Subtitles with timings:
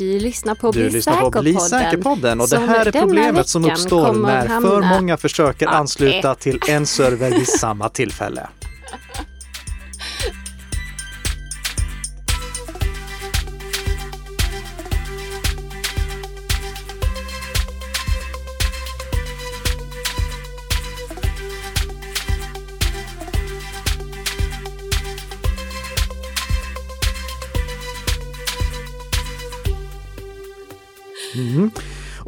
[0.00, 3.64] Du lyssnar på Du Bli lyssnar på Bli säker-podden och det här är problemet som
[3.64, 8.48] uppstår när för många försöker ansluta till en server vid samma tillfälle.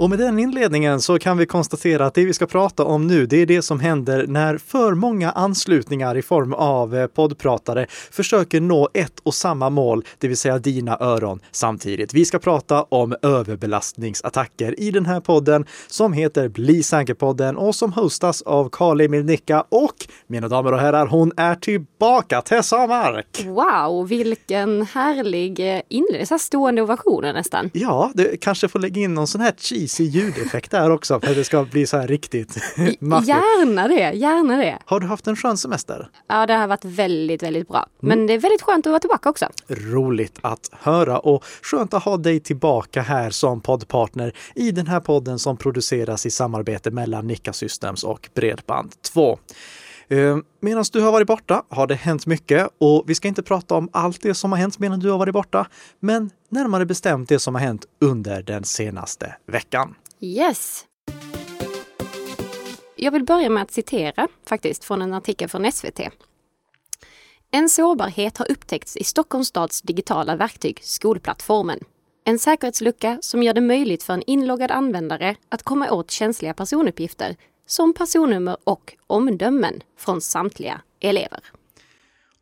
[0.03, 3.27] Och med den inledningen så kan vi konstatera att det vi ska prata om nu,
[3.27, 8.61] det är det som händer när för många anslutningar i form av eh, poddpratare försöker
[8.61, 12.15] nå ett och samma mål, det vill säga dina öron samtidigt.
[12.15, 17.93] Vi ska prata om överbelastningsattacker i den här podden som heter Bli säker-podden och som
[17.93, 23.45] hostas av Karl-Emil Nicka och mina damer och herrar, hon är tillbaka, Tessa Mark!
[23.45, 26.27] Wow, vilken härlig eh, inledning.
[26.27, 27.71] Så här stående ovationer nästan.
[27.73, 29.53] Ja, det kanske får lägga in någon sån här
[29.93, 32.57] cheesy ljudeffekt där också för att det ska bli så här riktigt
[33.01, 33.29] maffigt.
[33.29, 34.79] Gärna det, gärna det.
[34.85, 36.09] Har du haft en skön semester?
[36.29, 37.87] Ja, det har varit väldigt, väldigt bra.
[38.03, 38.19] Mm.
[38.19, 39.47] Men det är väldigt skönt att vara tillbaka också.
[39.69, 45.01] Roligt att höra och skönt att ha dig tillbaka här som poddpartner i den här
[45.01, 49.39] podden som produceras i samarbete mellan Nika Systems och Bredband2.
[50.13, 53.75] Eh, medan du har varit borta har det hänt mycket och vi ska inte prata
[53.75, 55.67] om allt det som har hänt medan du har varit borta,
[56.01, 59.95] men närmare bestämt det som har hänt under den senaste veckan.
[60.21, 60.85] Yes.
[62.97, 66.01] Jag vill börja med att citera faktiskt från en artikel från SVT.
[67.51, 71.79] En sårbarhet har upptäckts i Stockholms stads digitala verktyg Skolplattformen.
[72.25, 77.37] En säkerhetslucka som gör det möjligt för en inloggad användare att komma åt känsliga personuppgifter
[77.67, 81.41] som personnummer och omdömen från samtliga elever.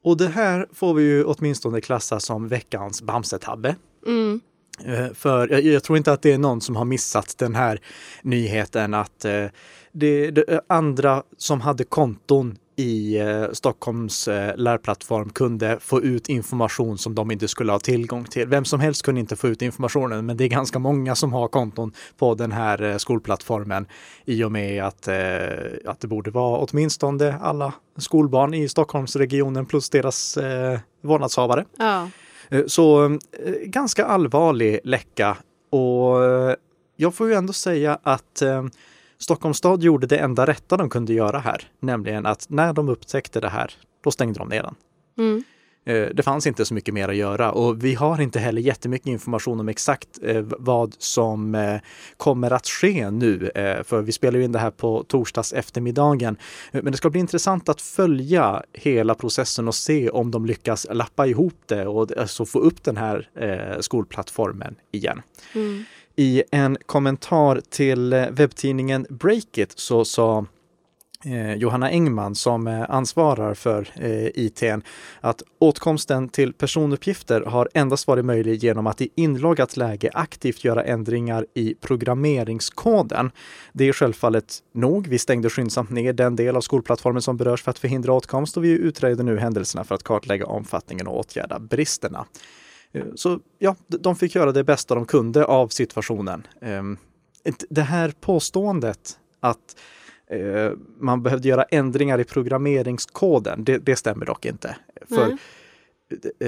[0.03, 3.77] Och det här får vi ju åtminstone klassa som veckans Bamse-tabbe.
[4.07, 4.41] Mm.
[4.85, 7.81] Eh, För jag, jag tror inte att det är någon som har missat den här
[8.23, 9.47] nyheten att eh,
[9.93, 16.99] det, det andra som hade konton i eh, Stockholms eh, lärplattform kunde få ut information
[16.99, 18.49] som de inte skulle ha tillgång till.
[18.49, 21.49] Vem som helst kunde inte få ut informationen, men det är ganska många som har
[21.49, 23.87] konton på den här eh, skolplattformen
[24.25, 25.09] i och med att,
[25.87, 31.65] att det borde vara åtminstone alla skolbarn i Stockholmsregionen plus deras eh, vårdnadshavare.
[31.79, 32.09] Ja.
[32.67, 33.19] Så
[33.65, 35.37] ganska allvarlig läcka
[35.71, 36.17] och
[36.97, 38.43] jag får ju ändå säga att
[39.21, 43.41] Stockholms stad gjorde det enda rätta de kunde göra här, nämligen att när de upptäckte
[43.41, 43.73] det här,
[44.05, 44.75] då stängde de ner den.
[45.19, 45.45] Mm.
[45.85, 49.07] Eh, Det fanns inte så mycket mer att göra och vi har inte heller jättemycket
[49.07, 51.81] information om exakt eh, vad som eh,
[52.17, 53.51] kommer att ske nu.
[53.85, 56.37] För vi spelar ju in det här på torsdags eftermiddagen.
[56.73, 61.27] Men det ska bli intressant att följa hela processen och se om de lyckas lappa
[61.27, 63.29] ihop det och alltså få upp den här
[63.81, 65.23] skolplattformen igen.
[65.55, 65.85] Mm.
[66.21, 70.47] I en kommentar till eh, webbtidningen Breakit så sa
[71.25, 74.63] eh, Johanna Engman som eh, ansvarar för eh, IT
[75.21, 80.85] att åtkomsten till personuppgifter har endast varit möjlig genom att i inloggat läge aktivt göra
[80.85, 83.31] ändringar i programmeringskoden.
[83.73, 85.07] Det är självfallet nog.
[85.09, 88.65] Vi stängde skyndsamt ner den del av skolplattformen som berörs för att förhindra åtkomst och
[88.65, 92.27] vi utreder nu händelserna för att kartlägga omfattningen och åtgärda bristerna.
[92.93, 96.47] Eh, Så ja, de fick göra det bästa de kunde av situationen.
[96.61, 96.97] Ehm,
[97.69, 99.77] Det här påståendet att
[100.31, 104.77] eh, man behövde göra ändringar i programmeringskoden, det, det stämmer dock inte.
[105.09, 105.37] För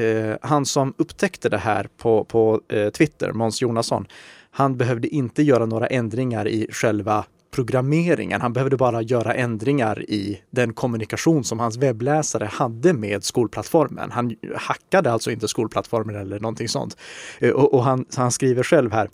[0.01, 2.61] eh, han som upptäckte det här på, på
[2.93, 4.07] Twitter, Måns Jonasson,
[4.51, 8.41] han behövde inte göra några ändringar i själva programmeringen.
[8.41, 14.11] Han behövde bara göra ändringar i den kommunikation som hans webbläsare hade med skolplattformen.
[14.11, 16.97] Han hackade alltså inte skolplattformen eller någonting sånt.
[17.39, 19.09] Eh, och, och han, han skriver själv här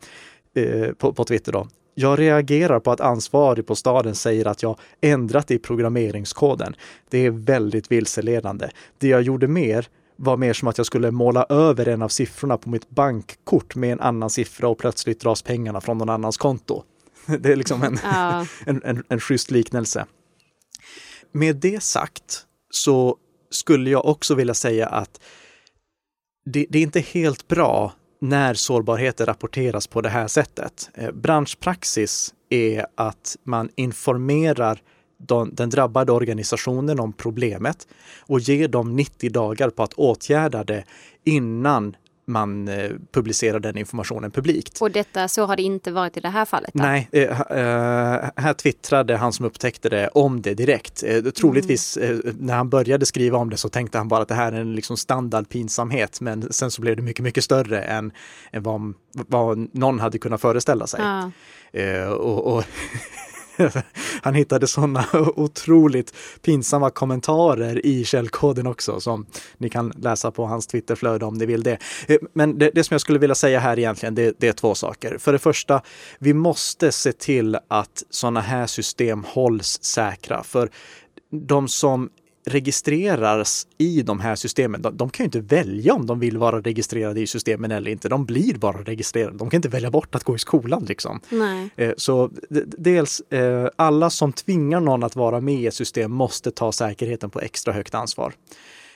[0.55, 1.69] eh, på, på Twitter då.
[1.95, 6.75] Jag reagerar på att ansvarig på staden säger att jag ändrat i programmeringskoden.
[7.11, 8.69] Det är väldigt vilseledande.
[8.99, 12.57] Det jag gjorde mer var mer som att jag skulle måla över en av siffrorna
[12.57, 16.83] på mitt bankkort med en annan siffra och plötsligt dras pengarna från någon annans konto.
[17.41, 18.47] Det är liksom en, Ja.
[18.67, 20.07] en, en, en schysst liknelse.
[21.33, 23.17] Med det sagt så
[23.51, 25.21] skulle jag också vilja säga att
[26.45, 30.91] det, det är inte helt bra när sårbarheter rapporteras på det här sättet.
[30.95, 34.83] Eh, branschpraxis är att man informerar
[35.19, 37.89] de, den drabbade organisationen om problemet
[38.21, 40.85] och ger dem 90 dagar på att åtgärda det
[41.25, 41.97] innan
[42.29, 44.79] man eh, publicerar den informationen publikt.
[44.81, 46.71] Och detta, så har det inte varit i det här fallet?
[46.75, 46.83] Då?
[46.83, 51.05] Nej, eh, eh, här twittrade han som upptäckte det om det direkt.
[51.37, 52.37] Troligtvis mm.
[52.39, 54.75] När han började skriva om det så tänkte han bara att det här är en
[54.75, 58.13] liksom standard pinsamhet men sen så blev det mycket, mycket större än,
[58.53, 61.01] än vad, vad någon hade kunnat föreställa sig.
[61.01, 61.31] Ja.
[62.15, 62.65] Och, och
[64.23, 65.05] han hittade sådana
[65.37, 69.27] otroligt pinsamma kommentarer i källkoden också som
[69.59, 71.79] ni kan läsa på hans Twitterflöde om ni vill det.
[72.09, 74.75] Eh, men det, det som jag skulle vilja säga här egentligen, det, det, är två
[74.75, 75.19] saker.
[75.19, 75.83] För det första,
[76.19, 80.43] vi måste se till att sådana här system hålls säkra.
[80.43, 80.71] För
[81.31, 82.11] de som
[82.49, 86.61] registreras i de här systemen, de, de, kan ju inte välja om de vill vara
[86.61, 88.09] registrerade i systemen eller inte.
[88.09, 89.39] De blir bara registrerade.
[89.39, 91.21] De kan inte välja bort att gå i skolan liksom.
[91.77, 92.31] Eh, så
[92.79, 97.31] dels eh, alla som tvingar någon att vara med i ett system måste ta säkerheten
[97.31, 98.35] på extra högt ansvar.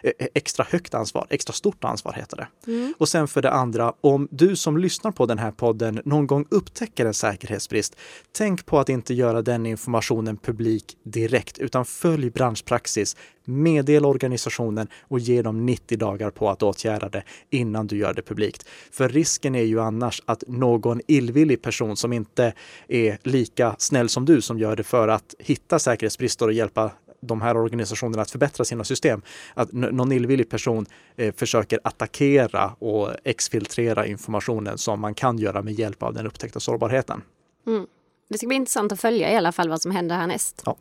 [0.02, 2.70] Eh, extra högt ansvar, extra stort ansvar heter det.
[2.72, 2.94] Mm.
[2.98, 6.46] Och sen för det andra, om du som lyssnar på den här podden någon gång
[6.50, 7.96] upptäcker en säkerhetsbrist,
[8.32, 15.18] tänk på att inte göra den informationen publik direkt, utan följ branschpraxis, meddela organisationen och
[15.18, 18.68] ge dem 90 dagar på att åtgärda det innan du gör det publikt.
[18.90, 22.52] För risken är ju annars att någon illvillig person som inte
[22.88, 26.90] är lika snäll som du som gör det för att hitta säkerhetsbrister och hjälpa
[27.22, 29.22] de här organisationerna att förbättra sina system.
[29.54, 30.86] Att någon illvillig person
[31.16, 36.60] eh, försöker attackera och exfiltrera informationen som man kan göra med hjälp av den upptäckta
[36.60, 37.22] sårbarheten.
[37.66, 37.86] Mm.
[38.28, 40.62] Det ska bli intressant att följa i alla fall vad som händer härnäst.
[40.66, 40.76] Ja.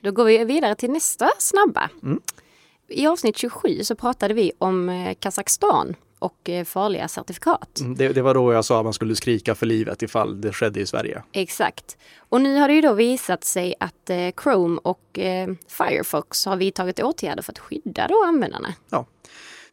[0.00, 1.90] Då går vi vidare till nästa snabba.
[2.02, 2.20] Mm.
[2.88, 7.80] I avsnitt 27 så pratade vi om eh, Kazakstan och eh, farliga certifikat.
[7.80, 10.52] Mm, det, det, var då jag sa att man skulle skrika för livet ifall det
[10.52, 11.22] skedde i Sverige.
[11.32, 11.96] Exakt.
[12.18, 16.56] Och nu har det ju då visat sig att eh, Chrome och eh, Firefox har
[16.56, 18.74] vidtagit åtgärder för att skydda då användarna.
[18.90, 19.06] Ja,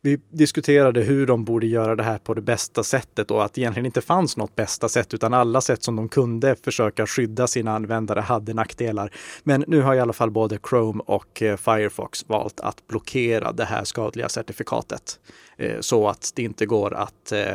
[0.06, 3.62] vi diskuterade hur de borde göra det här på det bästa sättet och att det
[3.62, 7.76] egentligen inte fanns något bästa sätt utan alla sätt som de kunde försöka skydda sina
[7.76, 9.12] användare hade nackdelar.
[9.44, 13.66] Men nu har i alla fall både Chrome och eh, Firefox valt att blockera det
[13.66, 15.20] här skadliga certifikatet
[15.58, 17.54] eh, så att det inte går att eh,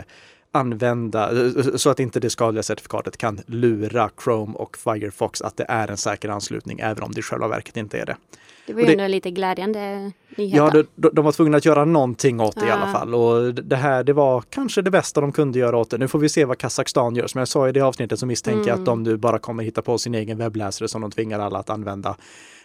[0.53, 1.31] använda,
[1.79, 5.97] så att inte det skadliga certifikatet kan lura Chrome och Firefox att det är en
[5.97, 8.17] säker anslutning, även om det i själva verket inte är det.
[8.69, 10.77] Det var ju ändå lite glädjande nyheter.
[10.77, 12.67] Ja, de, de var tvungna att göra någonting åt det ja.
[12.67, 13.15] i alla fall.
[13.15, 15.99] Och det här, det var kanske det bästa de kunde göra åt det.
[15.99, 17.27] Nu får vi se vad Kazakstan gör.
[17.27, 18.69] Som jag sa i det avsnittet så misstänker mm.
[18.69, 21.59] jag att de nu bara kommer hitta på sin egen webbläsare som de tvingar alla
[21.59, 22.17] att använda.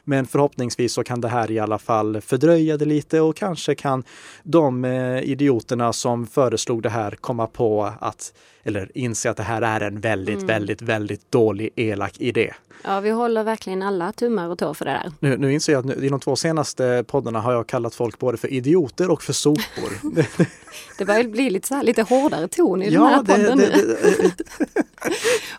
[0.03, 4.03] Men förhoppningsvis så kan det här i alla fall fördröja det lite och kanske kan
[4.43, 8.33] de eh, idioterna som föreslog det här komma på att,
[8.63, 10.47] eller inse att det här är en väldigt, mm.
[10.47, 12.53] väldigt, väldigt dålig elak idé.
[12.83, 15.11] Ja, vi håller verkligen alla tummar och tår för det där.
[15.19, 18.19] Nu, nu inser jag att nu, i de två senaste poddarna har jag kallat folk
[18.19, 20.15] både för idioter och för sopor.
[20.97, 23.69] det börjar bli lite, så här, lite hårdare ton i ja, den här podden det,
[23.69, 24.33] det,
[24.73, 24.83] det,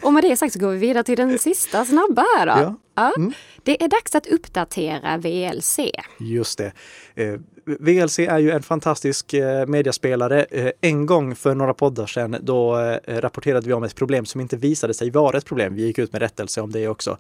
[0.03, 2.53] och med det sagt så går vi vidare till den sista snabba här då.
[2.53, 2.75] Ja.
[2.95, 3.13] Ja.
[3.17, 3.33] Mm.
[3.63, 5.79] Det är dags att uppdatera VLC.
[6.19, 6.73] Just det.
[7.15, 10.45] Eh, VLC är ju en fantastisk eh, mediaspelare.
[10.45, 12.77] Eh, en gång för några poddar sedan då
[13.07, 15.75] rapporterade vi om ett problem som inte visade sig vara ett problem.
[15.75, 17.19] Vi gick ut med rättelse om det också.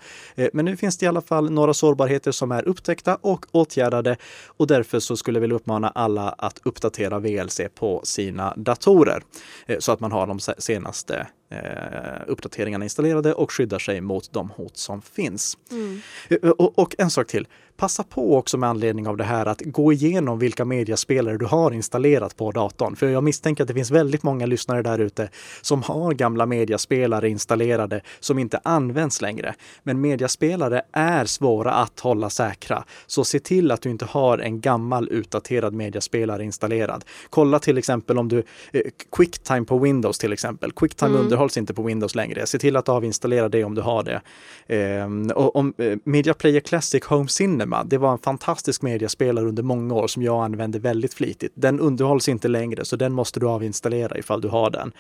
[0.53, 4.17] Men nu finns det i alla fall några sårbarheter som är upptäckta och åtgärdade
[4.47, 9.23] och därför så skulle jag vilja uppmana alla att uppdatera VLC på sina datorer
[9.79, 11.27] så att man har de senaste
[12.27, 15.59] uppdateringarna installerade och skyddar sig mot de hot som finns.
[15.71, 16.01] Mm.
[16.59, 17.47] Och, och, en sak till.
[17.77, 21.71] Passa på också med anledning av det här att gå igenom vilka mediaspelare du har
[21.71, 22.97] installerat på datorn.
[22.97, 25.29] För jag misstänker att det finns väldigt många lyssnare där ute
[25.61, 29.55] som har gamla mediaspelare installerade som inte används längre.
[29.83, 32.85] Men mediaspelare är svåra att hålla säkra.
[33.07, 37.05] Så se till att du inte har en gammal utdaterad mediaspelare installerad.
[37.31, 38.39] Kolla till exempel om du
[38.73, 38.83] eh,
[39.17, 40.73] Quicktime på Windows till exempel.
[40.73, 41.23] Quicktime mm.
[41.23, 42.47] underhålls inte på Windows längre.
[42.47, 44.21] Se till att avinstallera det om du har det.
[44.67, 49.63] Eh, och om eh, Media Player Classic Home Cinema, det var en fantastisk mediaspelare under
[49.63, 51.53] många år som jag använde väldigt flitigt.
[51.57, 54.93] Den underhålls inte längre så den måste du avinstallera ifall du har den.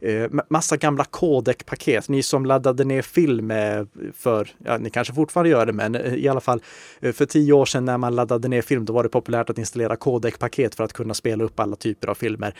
[0.00, 2.08] Eh, massa gamla codec-paket.
[2.08, 3.84] Ni som laddade ner film eh,
[4.14, 6.62] för, ja ni kanske fortfarande gör det, men eh, i alla fall
[7.00, 9.58] eh, för tio år sedan när man laddade ner film, då var det populärt att
[9.58, 12.54] installera codec-paket för att kunna spela upp alla typer av filmer.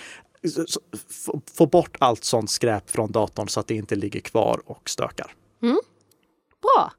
[1.57, 5.35] Få bort allt sånt skräp från datorn så att det inte ligger kvar och stökar.
[5.62, 5.79] Mm.
[6.62, 6.93] Bra!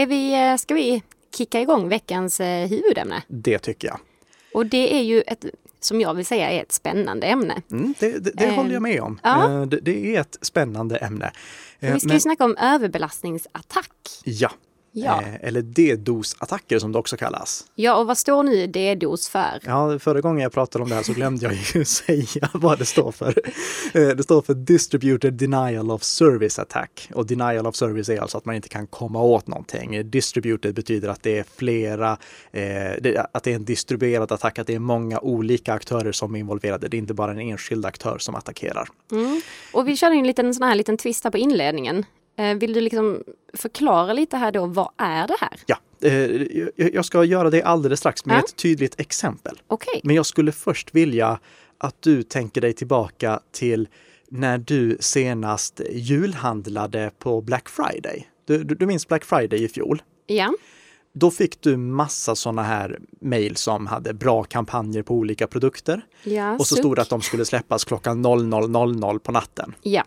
[0.00, 1.02] Är vi, ska vi
[1.36, 3.22] kicka igång veckans huvudämne?
[3.28, 3.98] Det tycker jag.
[4.54, 5.44] Och det är ju ett
[5.80, 7.62] som jag vill säga är ett spännande ämne.
[7.70, 9.20] Mm, det det, det eh, håller jag med om.
[9.22, 9.50] Ja.
[9.50, 11.32] Eh, det, det, är ett spännande ämne.
[11.78, 12.16] vi ska Men...
[12.16, 13.92] ju snacka om överbelastningsattack.
[14.24, 14.50] Ja.
[14.92, 15.22] Ja.
[15.22, 17.64] Eh, eller DDoS-attacker som det också kallas.
[17.74, 19.60] Ja, och vad står nu DDoS för?
[19.64, 22.84] Ja, förra gången jag pratade om det här så glömde jag ju säga vad det
[22.84, 23.34] står för.
[23.94, 27.08] Eh, Det står för Distributed Denial of Service Attack.
[27.14, 30.10] Och denial of service är alltså att man inte kan komma åt någonting.
[30.10, 32.18] Distributed betyder att det är flera,
[32.52, 36.38] eh, att det är en distribuerad attack, att det är många olika aktörer som är
[36.38, 36.88] involverade.
[36.88, 38.88] Det är inte bara en enskild aktör som attackerar.
[39.12, 39.40] Mm.
[39.72, 42.04] Och vi kör en liten sån här liten twist på inledningen.
[42.40, 43.22] Eh, Vill du liksom
[43.54, 45.60] förklara lite här då, vad är det här?
[45.66, 45.76] Ja,
[46.08, 48.40] eh, jag- ska göra det alldeles strax med Ja.
[48.40, 49.60] ett tydligt exempel.
[49.66, 50.00] Okej.
[50.04, 51.40] Men jag skulle först vilja
[51.78, 53.88] att du tänker dig tillbaka till
[54.28, 58.28] när du senast julhandlade på Black Friday.
[58.46, 60.02] Du, du, du minns Black Friday i fjol?
[60.26, 60.52] Ja.
[61.12, 66.00] Då fick du massa sådana här mejl som hade bra kampanjer på olika produkter.
[66.24, 66.78] ja Och så suck.
[66.84, 69.74] stod det att de skulle släppas klockan 00.00 på natten.
[69.82, 70.04] Ja.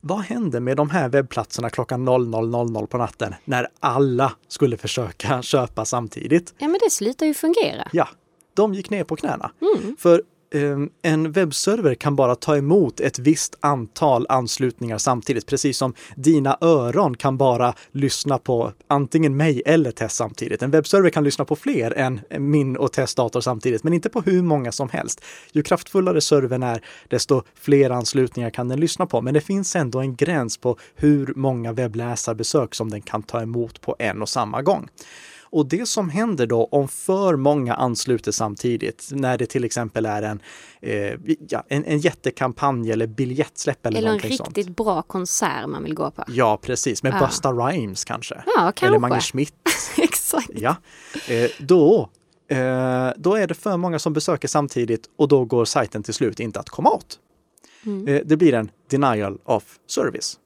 [0.00, 5.84] Vad hände med de här webbplatserna klockan 00.00 på natten när alla skulle försöka köpa
[5.84, 6.54] samtidigt?
[6.58, 7.88] ja, men det slutar ju fungera.
[7.92, 8.08] Ja,
[8.54, 9.50] de gick ner på knäna.
[9.60, 9.96] Mm.
[9.98, 10.22] För
[10.54, 16.58] Ehm, en webbserver kan bara ta emot ett visst antal anslutningar samtidigt, precis som dina
[16.60, 20.62] öron kan bara lyssna på antingen mig eller Tess samtidigt.
[20.62, 24.20] En webbserver kan lyssna på fler än min och Tess dator samtidigt, men inte på
[24.20, 25.24] hur många som helst.
[25.52, 29.20] Ju kraftfullare servern är, desto fler anslutningar kan den lyssna på.
[29.20, 33.80] Men det finns ändå en gräns på hur många webbläsarbesök som den kan ta emot
[33.80, 34.88] på en och samma gång.
[35.50, 40.22] Och det som händer då om för många ansluter samtidigt, när det till exempel är
[40.22, 40.42] en,
[40.80, 41.14] eh,
[41.48, 44.76] ja, en, en jättekampanj eller biljettsläpp eller, Eller en riktigt sånt.
[44.76, 46.24] bra konsert man vill gå på.
[46.28, 47.02] Ja, precis.
[47.02, 47.26] Med Ja.
[47.26, 48.34] Busta Rhymes kanske.
[48.34, 48.86] Ja, kanske.
[48.86, 49.54] Eller Mange Schmidt.
[49.98, 50.50] Exakt.
[50.54, 50.76] Ja,
[51.28, 52.10] eh, då,
[52.48, 56.40] eh, då är det för många som besöker samtidigt och då går sajten till slut
[56.40, 57.18] inte att komma åt.
[57.86, 58.08] Mm.
[58.08, 60.38] Eh, det blir en denial of service.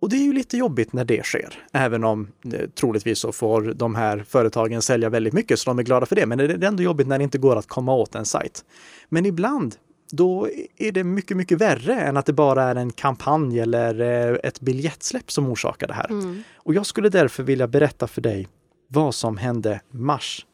[0.00, 3.62] Och det är ju lite jobbigt när det sker, även om eh, troligtvis så får
[3.62, 6.26] de här företagen sälja väldigt mycket så de är glada för det.
[6.26, 8.64] Men det är ändå jobbigt när det inte går att komma åt en sajt.
[9.08, 9.74] Men ibland
[10.10, 14.38] då är det mycket, mycket värre än att det bara är en kampanj eller eh,
[14.42, 16.10] ett biljettsläpp som orsakar det här.
[16.10, 16.42] Mm.
[16.56, 18.48] Och jag skulle därför vilja berätta för dig
[18.88, 20.46] vad som hände mars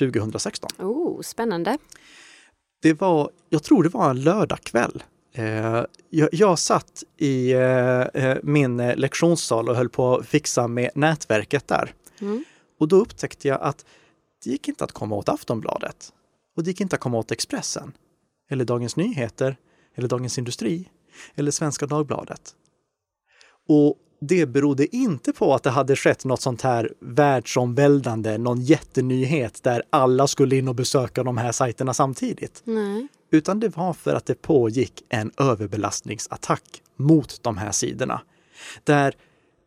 [0.00, 0.70] 2016.
[0.78, 1.78] Oh, spännande.
[2.82, 5.02] Det var, jag tror det var en lördagkväll.
[5.40, 10.90] Eh, jag, jag satt i eh, eh, min lektionssal och höll på att fixa med
[10.94, 11.94] nätverket där.
[12.20, 12.44] Mm.
[12.78, 13.84] Och då upptäckte jag att
[14.44, 16.12] det gick inte att komma åt Aftonbladet.
[16.56, 17.92] Och det gick inte att komma åt Expressen.
[18.50, 19.56] Eller Dagens Nyheter.
[19.94, 20.88] Eller Dagens Industri.
[21.34, 22.54] Eller Svenska Dagbladet.
[23.68, 29.62] Och det berodde inte på att det hade skett något sånt här världsomvälvande, någon jättenyhet
[29.62, 32.62] där alla skulle in och besöka de här sajterna samtidigt.
[32.64, 33.08] Nej.
[33.30, 38.20] Utan det var för att det pågick en överbelastningsattack mot de här sidorna.
[38.84, 39.14] Där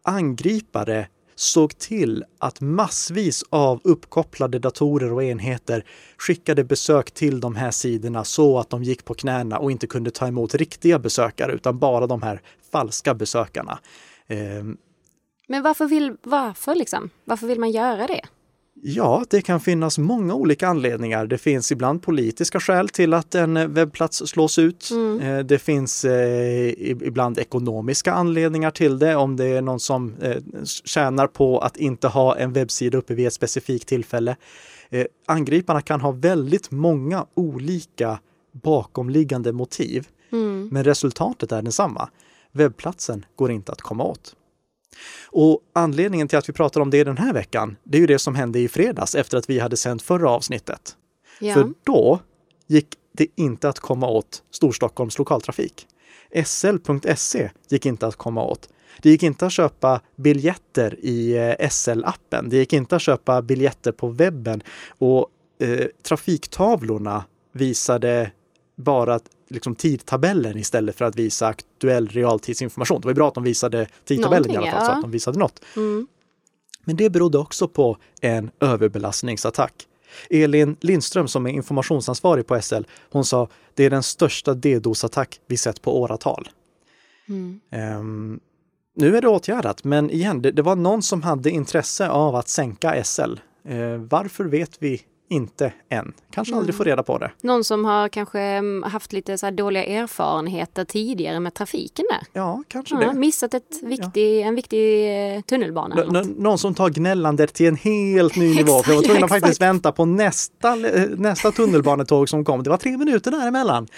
[0.03, 5.85] angripare såg till att massvis av uppkopplade datorer och enheter
[6.17, 10.11] skickade besök till de här sidorna så att de gick på knäna och inte kunde
[10.11, 12.41] ta emot riktiga besökare utan bara de här
[12.71, 13.79] falska besökarna.
[14.33, 14.77] Ehm,
[15.47, 17.09] Men varför vill, varför liksom?
[17.25, 18.21] Varför vill man göra det?
[18.85, 21.25] Ja, det kan finnas många olika anledningar.
[21.27, 24.89] Det finns ibland politiska skäl till att en webbplats slås ut.
[24.91, 25.19] Mm.
[25.19, 29.15] Eh, Det finns eh, ibland ekonomiska anledningar till det.
[29.15, 33.27] Om det är någon som eh, tjänar på att inte ha en webbsida uppe vid
[33.27, 34.35] ett specifikt tillfälle.
[34.89, 38.19] Eh, Angriparna kan ha väldigt många olika
[38.51, 40.07] bakomliggande motiv.
[40.31, 40.69] Mm.
[40.71, 42.09] Men resultatet är densamma.
[42.53, 44.35] Webbplatsen går inte att komma åt.
[45.27, 48.19] Och anledningen till att vi pratar om det den här veckan, det är ju det
[48.19, 50.95] som hände i fredags efter att vi hade sänt förra avsnittet.
[51.39, 51.53] Ja.
[51.53, 52.19] För då
[52.67, 55.87] gick det inte att komma åt Storstockholms lokaltrafik.
[56.45, 58.69] SL.se gick inte att komma åt.
[59.01, 62.49] Det gick inte att köpa biljetter i eh, SL-appen.
[62.49, 64.63] Det gick inte att köpa biljetter på webben.
[64.87, 65.27] Och
[65.59, 68.31] eh, trafiktavlorna visade
[68.75, 69.19] bara
[69.53, 73.01] liksom, tidtabellen istället för att visa aktuell realtidsinformation.
[73.01, 74.95] Det var ju bra att de visade tidtabellen i alla Någonting, fall, så ja.
[74.95, 75.61] att de visade något.
[75.75, 76.07] Mm.
[76.85, 79.87] Men det berodde också på en överbelastningsattack.
[80.29, 85.57] Elin Lindström som är informationsansvarig på SL, hon sa det är den största DDoS-attack vi
[85.57, 86.49] sett på åratal.
[87.29, 87.59] Mm.
[87.71, 88.39] Ehm,
[88.95, 92.49] nu är det åtgärdat, men igen, det, det var någon som hade intresse av att
[92.49, 93.33] sänka SL.
[93.67, 95.01] Eh, varför vet vi
[95.33, 96.13] inte än.
[96.31, 96.77] Kanske aldrig Mm.
[96.77, 97.31] får reda på det.
[97.41, 102.27] Någon som har kanske mm, haft lite så dåliga erfarenheter tidigare med trafiken där.
[102.33, 103.19] Ja, kanske Ja, det.
[103.19, 105.95] missat ett viktig, en viktig eh, tunnelbana.
[105.95, 106.13] Nå- något.
[106.27, 108.83] nå- någon som tar gnällandet till en helt ny nivå.
[108.83, 110.75] För jag var tvungen att Exakt, faktiskt vänta på nästa,
[111.17, 112.63] nästa tunnelbanetåg som kom.
[112.63, 113.87] Det var tre minuter däremellan.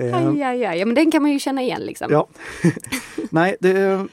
[0.00, 0.78] Eh, Aj, aj, aj.
[0.78, 2.12] Ja, men den kan man ju känna igen liksom.
[2.12, 2.28] Ja.
[3.30, 4.08] Nej, det är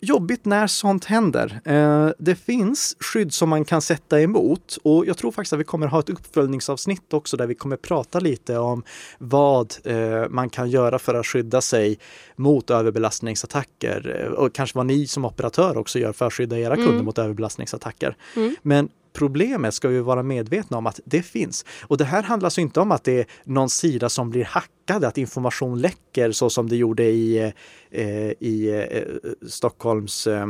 [0.00, 1.60] jobbigt när sånt händer.
[1.64, 5.64] Eh, Det finns skydd som man kan sätta emot och jag tror faktiskt att vi
[5.64, 8.82] kommer ha ett uppföljningsavsnitt också där vi kommer prata lite om
[9.18, 11.98] vad eh, man kan göra för att skydda sig
[12.36, 16.76] mot överbelastningsattacker eh, och kanske vad ni som operatör också gör för att skydda era
[16.76, 17.04] kunder Mm.
[17.04, 18.16] mot överbelastningsattacker.
[18.36, 18.54] Mm.
[18.62, 21.64] Men problemet ska vi vara medvetna om att det finns.
[21.82, 25.04] Och det här handlar alltså inte om att det är någon sida som blir hackad,
[25.04, 27.52] att information läcker så som det gjorde i,
[27.90, 30.46] eh, i eh, Stockholms eh,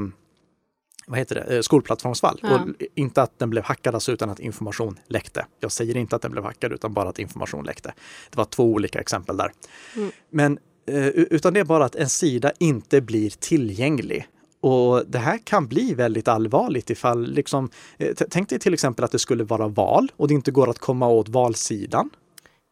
[1.07, 2.41] vad heter det, skolplattformsfall.
[2.43, 2.55] Ja.
[2.55, 5.47] Och inte att den blev hackad alltså, utan att information läckte.
[5.61, 7.95] Jag säger inte att den blev hackad utan bara att information läckte.
[8.31, 9.53] Det var två olika exempel där.
[9.97, 10.11] Mm.
[10.31, 14.27] Men utan det är bara att en sida inte blir tillgänglig.
[14.61, 19.13] Och det här kan bli väldigt allvarligt ifall, liksom, eh, tänk dig till exempel att
[19.13, 22.11] det skulle vara val och det inte går att komma åt valsidan.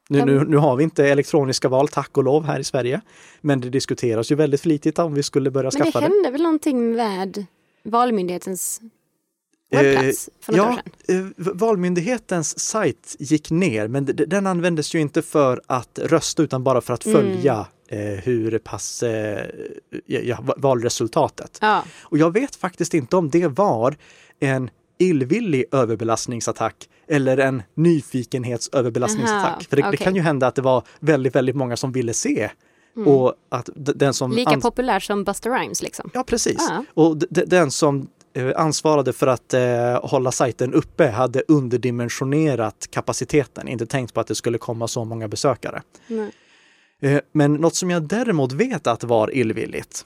[0.08, 3.00] Nu, nu, men- nu har vi inte elektroniska val, tack och lov, här i Sverige.
[3.40, 6.06] Men det diskuteras ju väldigt flitigt om vi skulle börja Men det skaffa det.
[6.14, 7.46] hände väl någonting med
[7.82, 8.80] Valmyndighetens
[9.70, 11.34] webbplats för något år Ja, sedan?
[11.36, 16.80] eh, Valmyndighetens sajt gick ner, men den användes ju inte för att rösta utan bara
[16.80, 17.20] för att Mm.
[17.20, 19.46] följa eh, hur pass eh,
[20.06, 21.58] ja, ja, va- valresultatet.
[21.60, 23.96] Ja, Och jag vet faktiskt inte om det var
[24.40, 29.52] en illvillig överbelastningsattack eller en nyfikenhetsöverbelastningsattack.
[29.52, 29.98] Aha, För det, det okej.
[29.98, 32.50] kan ju hända att det var väldigt, väldigt många som ville se
[33.06, 36.10] och att den som lika populär som Buster Rhymes liksom.
[36.14, 36.66] Ja, precis.
[36.68, 36.84] Ja.
[36.94, 38.06] Och den som eh,
[38.56, 44.34] ansvarade för att eh, hålla sajten uppe hade underdimensionerat kapaciteten, inte tänkt på att det
[44.34, 45.82] skulle komma så många besökare.
[47.02, 50.04] Eh, men något som jag däremot vet att var illvilligt,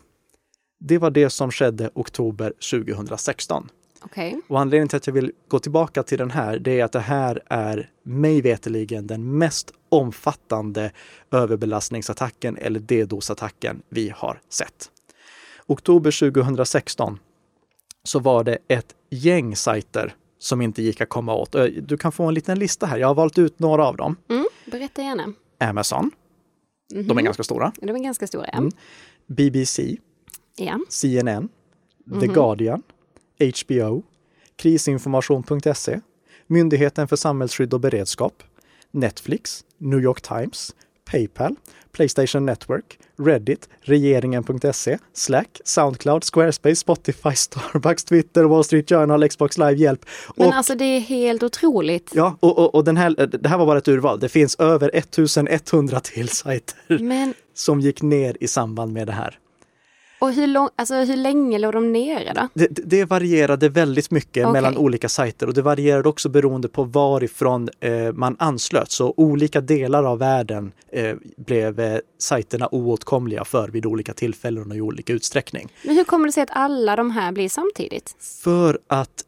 [0.80, 3.68] det var det som skedde oktober 2016.
[4.04, 4.40] Okej.
[4.48, 7.00] Och anledningen till att jag vill gå tillbaka till den här, det är att det
[7.00, 10.92] här är mig veteligen den mest omfattande
[11.30, 14.90] överbelastningsattacken eller DDoS-attacken vi har sett.
[15.66, 17.18] Oktober 2016
[18.04, 21.56] så var det ett gäng sajter som inte gick att komma åt.
[21.82, 22.98] Du kan få en liten lista här.
[22.98, 24.16] Jag har valt ut några av dem.
[24.30, 25.32] Mm, berätta gärna.
[25.58, 26.10] Amazon,
[26.94, 27.06] Mhm.
[27.06, 27.72] de är ganska stora.
[27.80, 28.46] De är ganska stora.
[28.52, 28.58] Ja.
[28.58, 28.70] Mm.
[29.26, 29.96] BBC,
[30.56, 30.78] ja.
[30.88, 31.48] CNN,
[32.20, 32.32] The Mhm.
[32.34, 32.82] Guardian,
[33.38, 34.02] HBO,
[34.56, 36.00] Krisinformation.se,
[36.46, 38.42] Myndigheten för samhällsskydd och beredskap,
[38.90, 40.74] Netflix, New York Times,
[41.12, 41.56] Paypal,
[41.92, 49.74] Playstation Network, Reddit, regeringen.se, Slack, Soundcloud, Squarespace, Spotify, Starbucks, Twitter, Wall Street Journal, Xbox Live,
[49.74, 50.04] Hjälp.
[50.36, 52.10] Men Och, alltså det är helt otroligt.
[52.14, 54.20] ja, och, och, och den här, det här var bara ett urval.
[54.20, 59.38] Det finns över 1100 till sajter Men som gick ner i samband med det här.
[60.22, 62.48] Och hur, lång, alltså, hur länge låg de nere då?
[62.54, 64.52] Det, det- varierade väldigt mycket Okej.
[64.52, 68.90] mellan olika sajter och det varierade också beroende på varifrån eh, man anslöt.
[68.90, 74.76] Så olika delar av världen eh, blev eh, sajterna oåtkomliga för vid olika tillfällen och
[74.76, 75.72] i olika utsträckning.
[75.84, 78.16] Men hur kommer det sig att alla de här blir samtidigt?
[78.42, 79.24] För att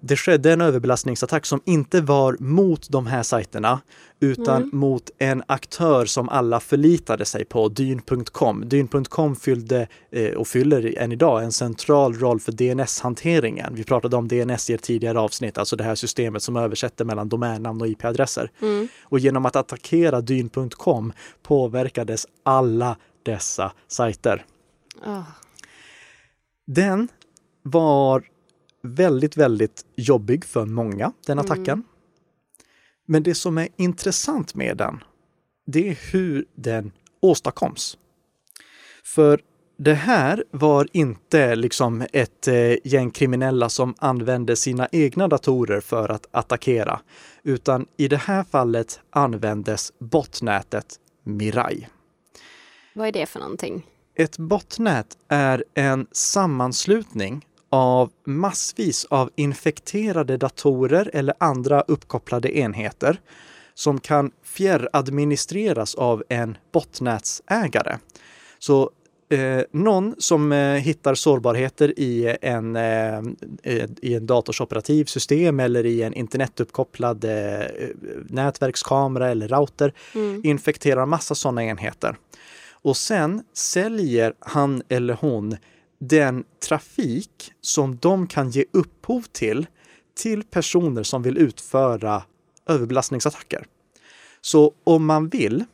[0.00, 3.80] det skedde en överbelastningsattack som inte var mot de här sajterna
[4.20, 4.70] utan Mm.
[4.78, 8.68] mot en aktör som alla förlitade sig på, dyn.com.
[8.68, 13.74] Dyn.com fyllde eh, och fyller än idag en central roll för DNS-hanteringen.
[13.74, 17.28] Vi pratade om DNS i ett tidigare avsnitt, alltså det här systemet som översätter mellan
[17.28, 18.50] domännamn och IP-adresser.
[18.62, 18.88] Mm.
[19.02, 24.44] Och genom att attackera dyn.com påverkades alla dessa sajter.
[25.06, 25.22] Åh.
[26.66, 27.08] Den
[27.62, 28.24] var
[28.94, 31.68] väldigt, väldigt jobbig för många, den attacken.
[31.68, 31.84] Mm.
[33.06, 35.04] Men det som är intressant med den,
[35.66, 37.98] det är hur den åstadkoms.
[39.04, 39.40] För
[39.78, 46.08] det här var inte liksom ett eh, gäng kriminella som använde sina egna datorer för
[46.08, 47.00] att attackera,
[47.42, 51.88] utan i det här fallet användes botnätet Mirai.
[52.94, 53.86] Vad är det för någonting?
[54.14, 63.20] Ett botnät är en sammanslutning av massvis av infekterade datorer eller andra uppkopplade enheter
[63.74, 67.98] som kan fjärradministreras av en botnätsägare.
[68.58, 68.90] Så
[69.28, 73.18] eh, någon som eh, hittar sårbarheter i en, eh,
[73.62, 77.66] eh, i en dators operativsystem eller i en internetuppkopplad eh,
[78.28, 80.40] nätverkskamera eller router Mm.
[80.44, 82.16] infekterar massa sådana enheter.
[82.70, 85.56] Och sen säljer han eller hon
[85.98, 89.66] den trafik som de kan ge upphov till
[90.16, 92.22] till personer som vill utföra
[92.68, 93.66] överbelastningsattacker.
[94.40, 95.64] Så om man vill,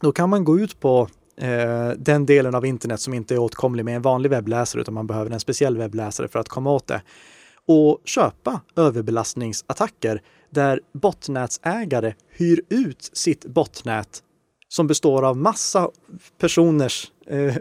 [0.00, 3.84] då kan man gå ut på eh, den delen av internet som inte är åtkomlig
[3.84, 7.02] med en vanlig webbläsare utan man behöver en speciell webbläsare för att komma åt det
[7.66, 14.22] och köpa överbelastningsattacker där botnätsägare hyr ut sitt botnät
[14.68, 15.90] som består av massa
[16.38, 17.56] personers, eh,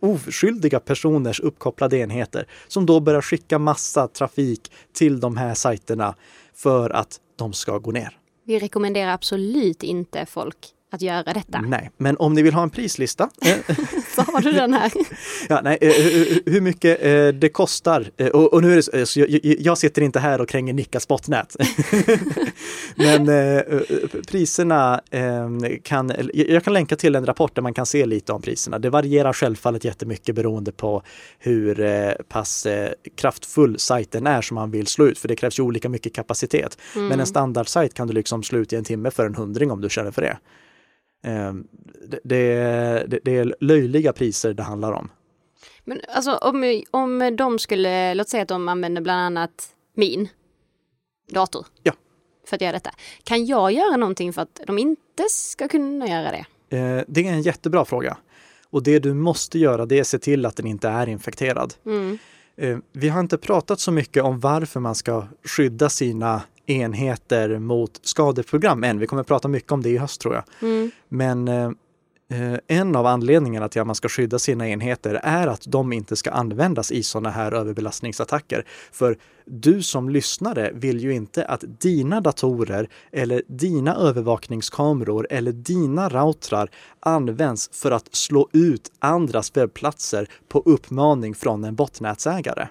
[0.00, 6.14] oskyldiga personers uppkopplade enheter som då börjar skicka massa trafik till de här sajterna
[6.54, 8.18] för att de ska gå ner.
[8.44, 10.58] Vi rekommenderar absolut inte folk
[10.94, 11.60] att göra detta.
[11.60, 13.30] Nej, men om ni vill ha en prislista.
[13.42, 13.56] Eh,
[14.14, 14.92] så har du den här.
[15.48, 17.00] ja, nej, eh, eh, hur mycket
[17.40, 18.10] det kostar.
[18.32, 21.56] Och, och nu är det så, jag, jag, sitter inte här och kränger Nickas botnät.
[22.94, 23.30] men
[24.28, 25.00] priserna
[25.82, 28.78] kan, jag kan länka till en rapport där man kan se lite om priserna.
[28.78, 31.02] Det varierar självfallet jättemycket beroende på
[31.38, 32.66] hur pass
[33.16, 36.78] kraftfull sajten är som man vill slå ut, för det krävs ju olika mycket kapacitet.
[36.94, 37.08] Mm.
[37.08, 39.80] Men en standardsajt kan du liksom slå ut i en timme för en hundring om
[39.80, 40.38] du känner för det.
[41.22, 41.66] Ehm,
[42.06, 45.10] det, det, det, är löjliga priser det handlar om.
[45.84, 50.28] Men alltså om, om de skulle, låt säga att de använder bland annat min
[51.30, 51.66] dator.
[51.82, 51.92] Ja.
[52.46, 52.90] För att göra detta.
[53.24, 56.76] Kan jag göra någonting för att de inte ska kunna göra det?
[56.76, 58.16] Eh, det är en jättebra fråga.
[58.70, 61.74] Och det du måste göra det är att se till att den inte är infekterad.
[61.86, 62.18] Mm.
[62.56, 68.00] Eh, vi har inte pratat så mycket om varför man ska skydda sina enheter mot
[68.02, 68.98] skadeprogram än.
[68.98, 70.44] Vi kommer att prata mycket om det i höst tror jag.
[70.62, 70.90] Mm.
[71.08, 71.70] Men eh,
[72.66, 76.30] en av anledningarna till att man ska skydda sina enheter är att de inte ska
[76.30, 78.66] användas i sådana här överbelastningsattacker.
[78.92, 86.08] För du som lyssnare vill ju inte att dina datorer eller dina övervakningskameror eller dina
[86.08, 92.66] routrar används för att slå ut andras webbplatser på uppmaning från en botnätsägare.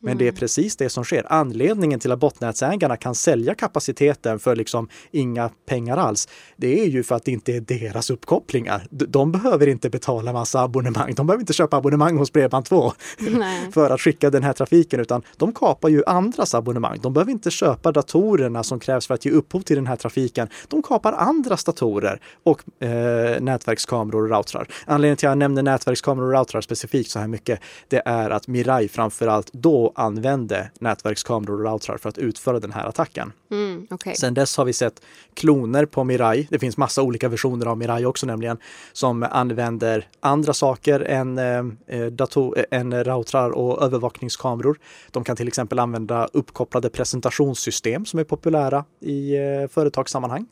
[0.00, 0.18] Men mm.
[0.18, 0.38] det är mm.
[0.38, 1.26] precis det som sker.
[1.28, 7.02] Anledningen till att botnätsägarna kan sälja kapaciteten för liksom inga pengar alls, det är ju
[7.02, 8.86] för att det inte är deras uppkopplingar.
[8.90, 11.14] De behöver inte betala massa abonnemang.
[11.14, 12.92] De behöver inte köpa abonnemang hos Bredband2
[13.72, 16.98] för att skicka den här trafiken, utan de kapar ju andras abonnemang.
[17.02, 20.48] De behöver inte köpa datorerna som krävs för att ge upphov till den här trafiken.
[20.68, 24.68] De kapar andras datorer och eh, nätverkskameror och routrar.
[24.86, 28.48] Anledningen till att jag nämner nätverkskameror och routrar specifikt så här mycket, det är att
[28.48, 33.32] Mirai framförallt då använde nätverkskameror och routrar för att utföra den här attacken.
[33.50, 34.14] Mm, okay.
[34.14, 35.02] Sen dess har vi sett
[35.34, 36.46] kloner på Mirai.
[36.50, 38.58] Det finns massa olika versioner av Mirai också nämligen
[38.92, 44.78] som använder andra saker än, eh, eh dator, än routrar och övervakningskameror.
[45.10, 50.46] De kan till exempel använda uppkopplade presentationssystem som är populära i eh, företagssammanhang.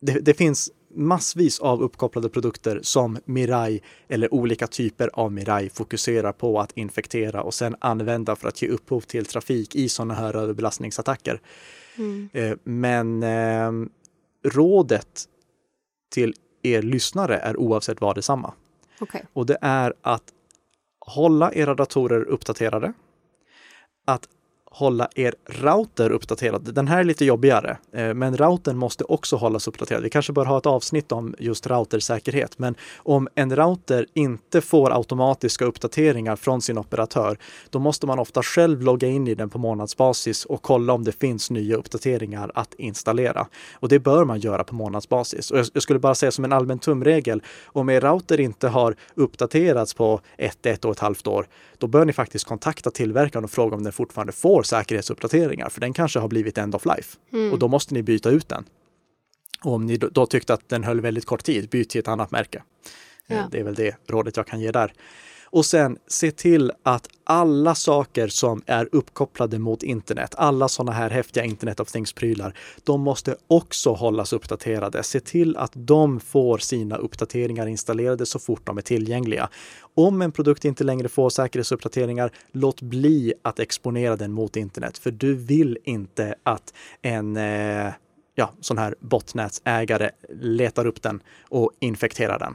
[0.00, 6.32] Det, det finns massvis av uppkopplade produkter som Mirai eller olika typer av Mirai fokuserar
[6.32, 10.36] på att infektera och sen använda för att ge upphov till trafik i sådana här
[10.36, 11.40] överbelastningsattacker.
[11.96, 12.28] Mm.
[12.32, 13.72] Eh, men eh,
[14.44, 15.24] rådet
[16.10, 18.54] till er lyssnare är oavsett vad detsamma.
[19.00, 19.22] Okay.
[19.32, 20.24] Och det är att
[21.00, 22.92] hålla era datorer uppdaterade.
[24.04, 24.28] Att
[24.74, 26.74] hålla er router uppdaterad.
[26.74, 30.02] Den här är lite jobbigare, eh, men routern måste också hållas uppdaterad.
[30.02, 34.96] Vi kanske bör ha ett avsnitt om just routersäkerhet, men om en router inte får
[34.96, 37.38] automatiska uppdateringar från sin operatör,
[37.70, 41.12] då måste man ofta själv logga in i den på månadsbasis och kolla om det
[41.12, 43.46] finns nya uppdateringar att installera.
[43.72, 45.50] Och det bör man göra på månadsbasis.
[45.50, 49.94] Och jag skulle bara säga som en allmän tumregel, om er router inte har uppdaterats
[49.94, 51.46] på ett, ett och ett halvt år,
[51.78, 55.92] då bör ni faktiskt kontakta tillverkaren och fråga om den fortfarande får säkerhetsuppdateringar, för den
[55.92, 57.52] kanske har blivit end of life mm.
[57.52, 58.64] och då måste ni byta ut den.
[59.64, 62.30] Och om ni då tyckte att den höll väldigt kort tid, byt till ett annat
[62.30, 62.62] märke.
[63.26, 63.48] Eh, ja.
[63.50, 64.92] Det är väl det rådet jag kan ge där.
[65.54, 71.10] Och sen se till att alla saker som är uppkopplade mot internet, alla sådana här
[71.10, 75.02] häftiga internet of things-prylar, de måste också hållas uppdaterade.
[75.02, 79.48] Se till att de får sina uppdateringar installerade så fort de är tillgängliga.
[79.94, 85.10] Om en produkt inte längre får säkerhetsuppdateringar, låt bli att exponera den mot internet, för
[85.10, 87.92] du vill inte att en eh,
[88.34, 92.54] ja, sån här botnätsägare letar upp den och infekterar den.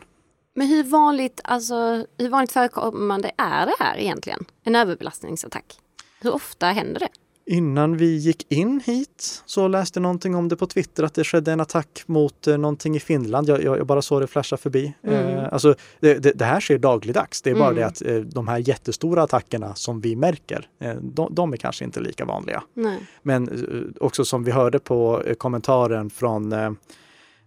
[0.59, 4.45] Men hur vanligt, alltså, hur vanligt förekommande är det här egentligen?
[4.63, 5.79] En överbelastningsattack?
[6.21, 7.09] Hur ofta händer det?
[7.55, 11.23] Innan vi gick in hit så läste jag någonting om det på Twitter att det
[11.23, 13.49] skedde en attack mot eh, någonting i Finland.
[13.49, 14.93] Jag, jag, bara såg det flasha förbi.
[15.03, 15.27] Mm.
[15.27, 17.41] Eh, alltså, det, det, det, här sker dagligdags.
[17.41, 17.75] Det är bara mm.
[17.75, 21.85] det att eh, de här jättestora attackerna som vi märker, eh, de, de, är kanske
[21.85, 22.63] inte lika vanliga.
[22.73, 22.99] Nej.
[23.21, 26.71] Men eh, också som vi hörde på eh, kommentaren från Eh,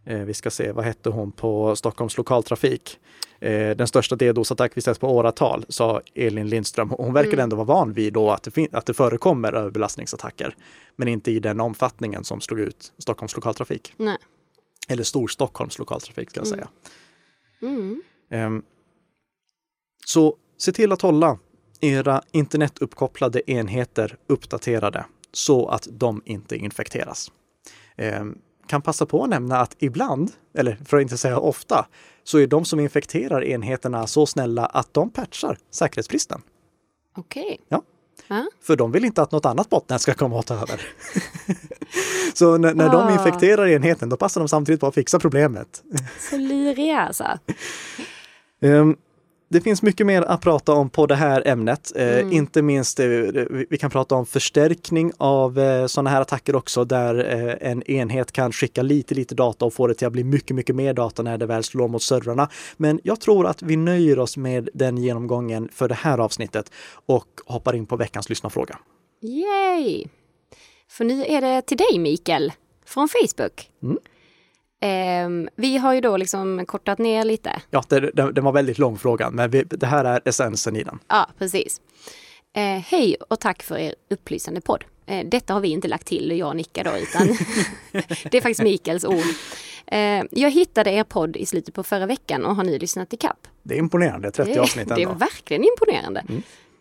[0.05, 2.99] vi ska se, vad hette hon på Stockholms lokaltrafik?
[3.43, 6.91] Eh, den största DDoS-attack vi sett på åratal, sa Elin Lindström.
[6.91, 7.43] Hon verkar mm.
[7.43, 10.57] ändå vara van vid då att det, att det förekommer överbelastningsattacker,
[10.97, 13.95] men inte i den omfattningen som slog ut Stockholms lokaltrafik.
[13.97, 14.17] Nej.
[14.89, 16.59] Eller Storstockholms lokaltrafik ska jag mm.
[16.59, 16.69] säga.
[17.63, 18.03] Mm.
[18.47, 18.63] Um,
[20.07, 21.39] så se till att hålla
[21.81, 27.33] era internetuppkopplade enheter uppdaterade så att de inte infekteras.
[28.63, 31.87] Um, kan passa på att nämna att ibland, eller för att inte säga ofta,
[32.25, 36.43] så är de som infekterar enheterna så snälla att de patchar säkerhetsbristen.
[37.17, 37.61] Okej.
[37.69, 37.83] Ja.
[38.29, 38.47] Ja.
[38.63, 40.81] För de vill inte att något annat botnät ska komma och ta över.
[42.35, 43.13] så när, när de Ah.
[43.13, 45.83] infekterar enheten, då passar de samtidigt på att fixa problemet.
[46.31, 47.25] Så luriga alltså.
[48.63, 48.97] Ehm,
[49.53, 51.93] Det finns mycket mer att prata om på det här ämnet.
[51.97, 52.33] Eh, Mm.
[52.33, 56.85] Inte minst, eh, vi vi kan prata om förstärkning av eh, sådana här attacker också,
[56.85, 60.25] där eh, en enhet kan skicka lite, lite data och få det till att bli
[60.25, 62.49] mycket, mycket mer data när det väl slår mot servrarna.
[62.77, 66.73] Men jag tror att vi nöjer oss med den genomgången för det här avsnittet
[67.07, 68.79] och hoppar in på veckans lyssnarfråga.
[69.21, 70.05] Yay!
[70.89, 72.53] För nu är det till dig Mikael,
[72.87, 73.71] från Facebook.
[73.83, 73.99] Mm.
[74.85, 77.63] Ehm, vi har ju då liksom kortat ner lite.
[77.71, 80.83] Ja, det, det, det var väldigt lång fråga, men vi, det här är essensen i
[80.85, 80.99] den.
[81.09, 81.81] Ja, precis.
[82.57, 84.85] Eh, hej och tack för er upplysande podd.
[85.07, 87.27] Eh, detta har vi inte lagt till, jag och Nicka då, utan
[88.31, 89.25] det är faktiskt Mikaels ord.
[89.87, 93.17] Eh, jag hittade er podd i slutet på förra veckan och har nu lyssnat i
[93.17, 93.47] kapp.
[93.63, 95.15] Det är imponerande, 30 Det, avsnitt det är ändå.
[95.15, 96.25] verkligen imponerande.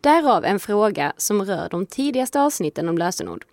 [0.01, 3.45] Därav en fråga som rör de tidigaste avsnitten om lösenord.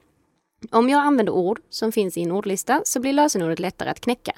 [0.71, 4.33] Om jag använder ord som finns i en ordlista så blir lösenordet lättare att knäcka.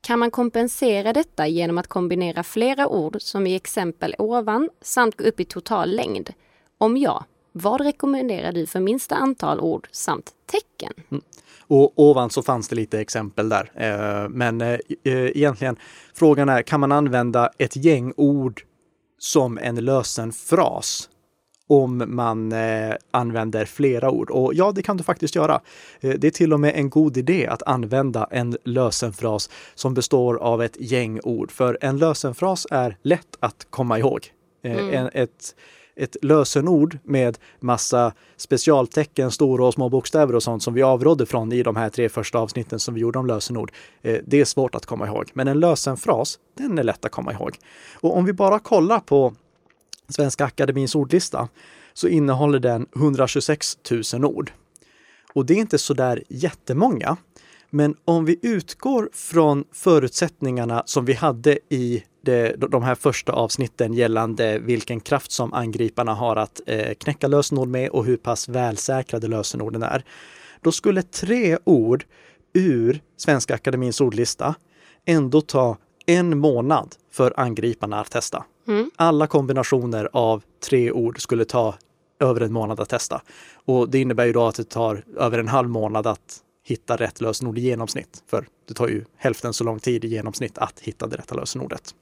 [0.00, 5.24] Kan man kompensera detta genom att kombinera flera ord som i exempel ovan samt gå
[5.24, 6.30] upp i total längd?
[6.78, 10.92] Om ja, vad rekommenderar du för minsta antal ord samt tecken?
[11.10, 11.22] Mm.
[11.66, 13.70] Och ovan så fanns det lite exempel där.
[13.74, 15.76] Eh, men eh, e, egentligen,
[16.14, 18.62] frågan är, kan man använda ett gäng ord
[19.18, 21.08] som en lösen fras?
[21.68, 24.30] Om man eh, använder flera ord.
[24.30, 25.60] Och ja, det kan du faktiskt göra.
[26.00, 30.36] Eh, det är till och med en god idé att använda en lösenfras som består
[30.36, 31.50] av ett gäng ord.
[31.50, 34.26] För en lösenfras är lätt att komma ihåg.
[34.64, 35.54] Eh, en, ett,
[35.96, 41.52] ett lösenord med massa specialtecken, stora och små bokstäver och sånt som vi avrådde från
[41.52, 43.72] i de här tre första avsnitten som vi gjorde om lösenord.
[44.02, 45.30] Eh, det är svårt att komma ihåg.
[45.32, 47.56] Men en lösenfras, den är lätt att komma ihåg.
[47.94, 49.34] Och om vi bara kollar på
[50.08, 51.48] Svenska Akademins ordlista
[51.92, 53.78] så innehåller den 126
[54.14, 54.52] 000 ord.
[55.32, 57.16] Och det är inte sådär jättemånga.
[57.70, 63.94] Men om vi utgår från förutsättningarna som vi hade i det, de här första avsnitten
[63.94, 69.28] gällande vilken kraft som angriparna har att eh, knäcka lösenord med och hur pass välsäkrade
[69.28, 70.04] lösenorden är.
[70.60, 72.04] Då skulle tre ord
[72.52, 74.54] ur Svenska Akademins ordlista
[75.04, 78.44] ändå ta en månad för angriparna att testa.
[78.96, 81.74] Alla kombinationer av tre ord skulle ta
[82.20, 83.22] över en månad att testa.
[83.54, 87.20] Och det innebär ju då att det tar över en halv månad att hitta rätt
[87.20, 88.22] lösenord i genomsnitt.
[88.26, 91.94] För det tar ju hälften så lång tid i genomsnitt att hitta det rätta lösenordet.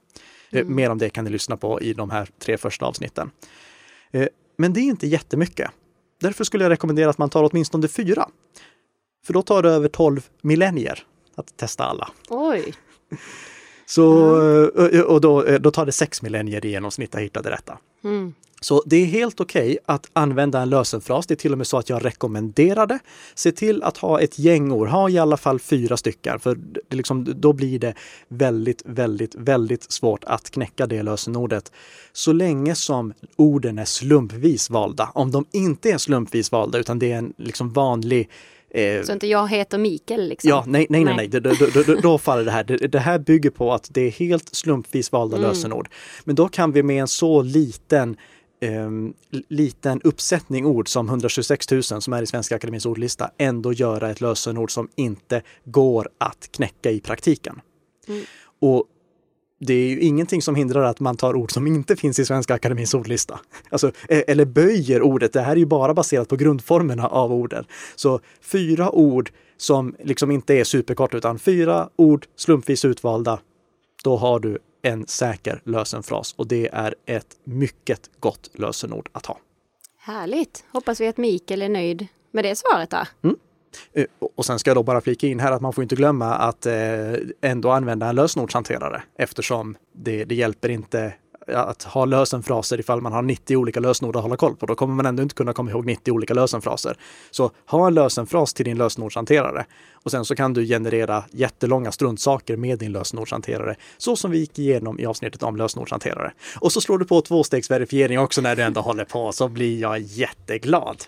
[0.51, 3.31] Eh, Mer om det kan ni lyssna på i de här tre första avsnitten.
[4.11, 5.71] Eh, Men det är inte jättemycket.
[6.21, 8.29] Därför skulle jag rekommendera att man tar åtminstone fyra.
[9.25, 11.03] För då tar det över 12 millennier
[11.35, 12.09] att testa alla.
[12.29, 12.73] Oj,
[13.85, 14.35] Så,
[14.91, 17.77] eh, och då, eh, då tar det sex millennier i genomsnitt att hitta det rätta.
[18.63, 21.27] Så det är helt okej att använda en lösenfras.
[21.27, 22.99] Det är till och med så att jag rekommenderar det.
[23.35, 26.95] Se till att ha ett gäng ord, ha i alla fall fyra stycken, för det
[26.95, 27.93] liksom, då blir det
[28.27, 31.71] väldigt, väldigt, väldigt svårt att knäcka det lösenordet.
[32.13, 35.09] Så länge som orden är slumpvis valda.
[35.13, 38.29] Om de inte är slumpvis valda, utan det är en liksom vanlig
[38.73, 40.49] eh, så inte jag heter Mikael liksom?
[40.49, 41.27] Ja, nej, nej, nej, nej.
[41.27, 42.63] Då, då, då, då, faller det här.
[42.63, 45.89] Det, det här bygger på att det är helt slumpvis valda lösenord.
[46.23, 48.17] Men då kan vi med en så liten
[48.61, 49.13] ehm,
[49.49, 54.21] liten uppsättning ord som 126 000 som är i Svenska Akademins ordlista ändå göra ett
[54.21, 57.61] lösenord som inte går att knäcka i praktiken.
[58.59, 58.85] Och
[59.65, 62.53] det är ju ingenting som hindrar att man tar ord som inte finns i Svenska
[62.53, 63.39] Akademins ordlista.
[63.69, 65.33] Alltså, e- eller böjer ordet.
[65.33, 67.65] Det här är ju bara baserat på grundformerna av orden.
[67.95, 73.39] Så fyra ord som liksom inte är superkort utan fyra ord slumpvis utvalda.
[74.03, 79.39] Då har du en säker lösenfras och det är ett mycket gott lösenord att ha.
[79.97, 80.63] Härligt!
[80.71, 83.29] Hoppas vi att Mikael är nöjd med det svaret då.
[83.29, 83.33] Eh,
[83.93, 84.05] Eh,
[84.35, 86.65] och sen ska jag då bara flika in här att man får inte glömma att
[86.65, 86.73] eh,
[87.41, 91.13] ändå använda en lösenordshanterare eftersom det, det hjälper inte
[91.47, 94.65] att ha lösenfraser ifall man har 90 olika lösenord att hålla koll på.
[94.65, 96.97] Då kommer man ändå inte kunna komma ihåg 90 olika lösenfraser.
[97.31, 102.57] Så ha en lösenfras till din lösenordshanterare och sen så kan du generera jättelånga struntsaker
[102.57, 103.75] med din lösenordshanterare.
[103.97, 106.33] Så som vi gick igenom i avsnittet om lösenordshanterare.
[106.59, 109.99] Och så slår du på tvåstegsverifiering också när du ändå håller på så blir jag
[109.99, 111.03] jätteglad.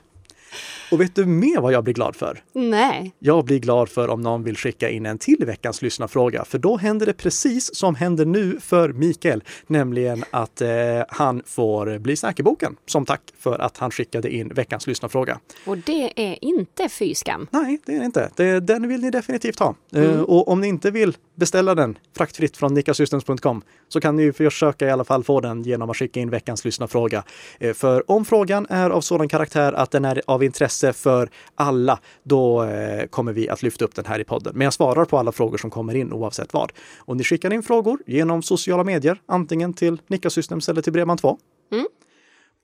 [0.91, 2.44] Och vet du mer vad jag blir glad för?
[2.54, 3.12] Nej.
[3.20, 6.78] Jag blir glad för om någon vill skicka in en till veckans lyssnarfråga, för då
[6.78, 10.70] händer det precis som händer nu för Mikael, nämligen att eh,
[11.10, 15.39] han får bli säkerboken som tack för att han skickade in veckans lyssnarfråga.
[15.65, 17.48] Och det är inte fy skam.
[17.52, 18.30] Nej, det är det inte.
[18.36, 19.76] Det, den vill ni definitivt ha.
[19.94, 24.88] Eh, och om ni inte vill beställa den fraktfritt från nikasystems.com så kan ni försöka
[24.88, 27.24] i alla fall få den genom att skicka in veckans lyssnarfråga.
[27.60, 32.00] Eh, för om frågan är av sådan karaktär att den är av intresse för alla,
[32.24, 34.54] då eh, kommer vi att lyfta upp den här i podden.
[34.56, 36.72] Men jag svarar på alla frågor som kommer in oavsett vad.
[36.98, 41.38] Och ni skickar in frågor genom sociala medier, antingen till Nika Systems eller till Bredband2.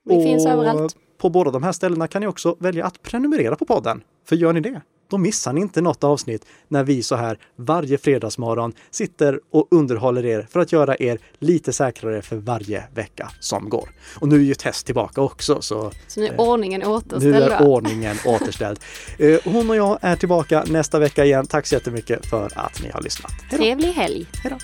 [0.04, 0.96] Vi finns överallt.
[1.18, 4.02] På båda de här ställena kan ni också välja att prenumerera på podden.
[4.28, 4.80] För gör ni det,
[5.12, 10.24] då missar ni inte något avsnitt när vi så här varje fredagsmorgon sitter och underhåller
[10.24, 13.88] er för att göra er lite säkrare för varje vecka som går.
[14.20, 17.34] Och nu är ju Tess tillbaka också, så Så nu är ordningen nu återställd.
[17.36, 17.58] är va?
[17.60, 18.80] ordningen återställd.
[19.18, 21.46] Eh, Hon och jag är tillbaka nästa vecka igen.
[21.46, 23.32] Tack så jättemycket för att ni har lyssnat.
[23.32, 23.56] Hej då!
[23.56, 24.26] Trevlig helg!
[24.42, 24.58] Hej då.